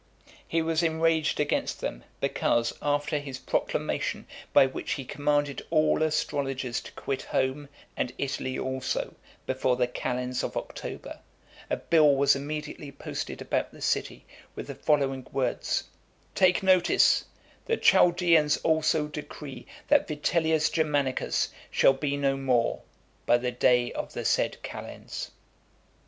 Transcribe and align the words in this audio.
He 0.47 0.63
was 0.63 0.81
enraged 0.81 1.39
against 1.39 1.79
them, 1.79 2.03
because, 2.19 2.73
after 2.81 3.19
his 3.19 3.37
proclamation 3.37 4.25
by 4.51 4.65
which 4.65 4.93
he 4.93 5.05
commanded 5.05 5.61
all 5.69 6.01
astrologers 6.01 6.81
to 6.81 6.91
quit 6.93 7.21
home, 7.21 7.69
and 7.95 8.11
Italy 8.17 8.57
also, 8.57 9.13
before 9.45 9.75
the 9.75 9.85
calends 9.85 10.41
[the 10.41 10.47
first] 10.49 10.55
of 10.57 10.63
October, 10.63 11.19
a 11.69 11.77
bill 11.77 12.15
was 12.15 12.35
immediately 12.35 12.91
posted 12.91 13.43
about 13.43 13.71
the 13.71 13.79
city, 13.79 14.25
with 14.55 14.65
the 14.65 14.73
following 14.73 15.27
words: 15.31 15.83
"TAKE 16.33 16.63
NOTICE: 16.63 17.25
The 17.67 17.77
Chaldaeans 17.77 18.57
also 18.63 19.05
decree 19.05 19.67
that 19.89 20.07
Vitellius 20.07 20.71
Germanicus 20.71 21.49
shall 21.69 21.93
be 21.93 22.17
no 22.17 22.35
more, 22.35 22.81
by 23.27 23.37
the 23.37 23.51
day 23.51 23.91
of 23.93 24.13
the 24.13 24.25
said 24.25 24.57
calends." 24.63 25.29